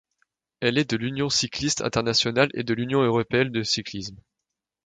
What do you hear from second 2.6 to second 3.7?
de l'Union européenne de